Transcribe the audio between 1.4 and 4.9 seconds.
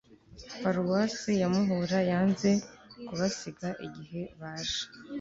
ya Muhura Yanze kubasiga igihe baje